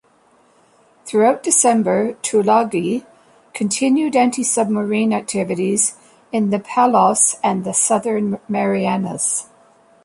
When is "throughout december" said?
1.05-2.13